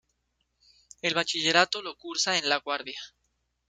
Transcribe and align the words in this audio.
El 1.03 1.13
bachillerato 1.13 1.83
lo 1.83 1.95
cursa 1.95 2.35
en 2.39 2.49
La 2.49 2.57
Guardia. 2.57 2.99